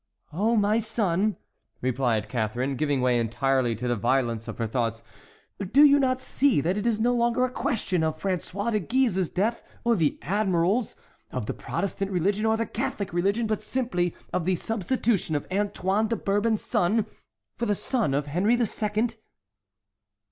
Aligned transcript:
"Oh, 0.33 0.55
my 0.55 0.79
son," 0.79 1.37
replied 1.79 2.27
Catharine, 2.27 2.75
giving 2.75 3.01
way 3.01 3.19
entirely 3.19 3.75
to 3.75 3.87
the 3.87 3.95
violence 3.95 4.47
of 4.47 4.57
her 4.57 4.65
thoughts, 4.65 5.03
"do 5.71 5.83
you 5.85 5.99
not 5.99 6.19
see 6.19 6.59
that 6.59 6.75
it 6.75 6.87
is 6.87 6.99
no 6.99 7.13
longer 7.13 7.45
a 7.45 7.51
question 7.51 8.03
of 8.03 8.19
François 8.19 8.71
de 8.71 8.79
Guise's 8.79 9.29
death 9.29 9.61
or 9.83 9.95
the 9.95 10.17
admiral's, 10.23 10.95
of 11.29 11.45
the 11.45 11.53
Protestant 11.53 12.09
religion 12.09 12.47
or 12.47 12.57
the 12.57 12.65
Catholic 12.65 13.13
religion, 13.13 13.45
but 13.45 13.61
simply 13.61 14.15
of 14.33 14.45
the 14.45 14.55
substitution 14.55 15.35
of 15.35 15.45
Antoine 15.51 16.07
de 16.07 16.15
Bourbon's 16.15 16.63
son 16.63 17.05
for 17.55 17.67
the 17.67 17.75
son 17.75 18.15
of 18.15 18.25
Henry 18.25 18.55
the 18.55 18.65
Second?" 18.65 19.17